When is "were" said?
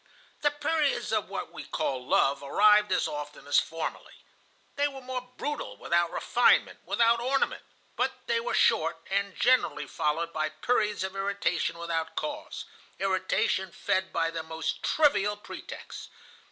4.87-4.99, 8.39-8.55